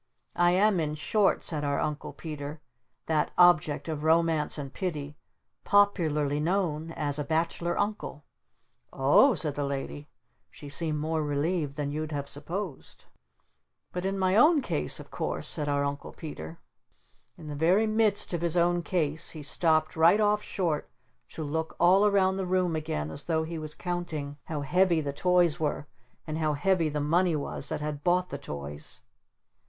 "I 0.39 0.53
am 0.53 0.79
in 0.79 0.95
short," 0.95 1.43
said 1.43 1.63
our 1.63 1.79
Uncle 1.79 2.11
Peter, 2.11 2.59
"that 3.05 3.29
object 3.37 3.87
of 3.87 4.01
Romance 4.01 4.57
and 4.57 4.73
Pity 4.73 5.15
popularly 5.63 6.39
known 6.39 6.89
as 6.93 7.19
a 7.19 7.23
'Bachelor 7.23 7.77
Uncle.'" 7.77 8.23
"O 8.91 9.33
h," 9.33 9.41
said 9.41 9.53
the 9.53 9.63
Lady. 9.63 10.09
She 10.49 10.69
seemed 10.69 10.97
more 10.97 11.21
relieved 11.21 11.75
than 11.75 11.91
you'd 11.91 12.11
have 12.13 12.27
supposed. 12.27 13.05
"But 13.91 14.03
in 14.03 14.17
my 14.17 14.35
own 14.35 14.63
case, 14.63 14.99
of 14.99 15.11
course" 15.11 15.47
said 15.47 15.69
our 15.69 15.83
Uncle 15.83 16.13
Peter. 16.13 16.57
In 17.37 17.45
the 17.45 17.53
very 17.53 17.85
midst 17.85 18.33
of 18.33 18.41
his 18.41 18.57
own 18.57 18.81
case 18.81 19.29
he 19.37 19.43
stopped 19.43 19.95
right 19.95 20.19
off 20.19 20.41
short 20.41 20.89
to 21.29 21.43
look 21.43 21.75
all 21.79 22.07
around 22.07 22.37
the 22.37 22.47
room 22.47 22.75
again 22.75 23.11
as 23.11 23.25
though 23.25 23.43
he 23.43 23.59
was 23.59 23.75
counting 23.75 24.39
how 24.45 24.61
heavy 24.61 24.99
the 24.99 25.13
toys 25.13 25.59
were 25.59 25.85
and 26.25 26.39
how 26.39 26.53
heavy 26.53 26.89
the 26.89 26.99
money 26.99 27.35
was 27.35 27.69
that 27.69 27.81
had 27.81 28.03
bought 28.03 28.29
the 28.29 28.39
toys. 28.39 29.03